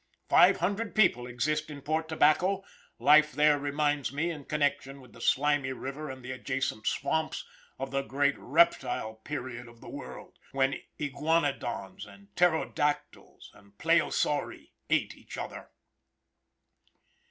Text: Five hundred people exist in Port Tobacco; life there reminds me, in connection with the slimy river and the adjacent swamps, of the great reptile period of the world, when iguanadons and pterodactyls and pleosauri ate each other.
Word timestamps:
Five 0.29 0.57
hundred 0.57 0.95
people 0.95 1.27
exist 1.27 1.69
in 1.69 1.83
Port 1.83 2.09
Tobacco; 2.09 2.63
life 2.97 3.33
there 3.33 3.59
reminds 3.59 4.11
me, 4.11 4.31
in 4.31 4.45
connection 4.45 4.99
with 4.99 5.13
the 5.13 5.21
slimy 5.21 5.73
river 5.73 6.09
and 6.09 6.25
the 6.25 6.31
adjacent 6.31 6.87
swamps, 6.87 7.45
of 7.77 7.91
the 7.91 8.01
great 8.01 8.33
reptile 8.39 9.13
period 9.13 9.67
of 9.67 9.79
the 9.79 9.89
world, 9.89 10.39
when 10.53 10.81
iguanadons 10.99 12.07
and 12.07 12.35
pterodactyls 12.35 13.51
and 13.53 13.77
pleosauri 13.77 14.71
ate 14.89 15.15
each 15.15 15.37
other. 15.37 15.69